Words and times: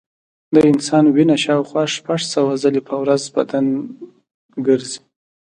د 0.53 0.55
انسان 0.71 1.05
وینه 1.15 1.35
شاوخوا 1.43 1.83
شپږ 1.95 2.21
سوه 2.33 2.51
ځلې 2.63 2.81
په 2.87 2.95
ورځ 3.01 3.23
بدن 3.35 3.65
ګرځي. 4.67 4.99